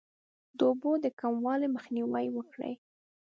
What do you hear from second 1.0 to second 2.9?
د کموالي مخنیوی وکړئ.